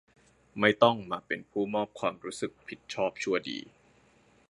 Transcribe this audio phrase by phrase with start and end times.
[0.59, 3.59] ไม่ต้องมาเป็นผู้มอบความรู้สึกผิดชอบชั่วดี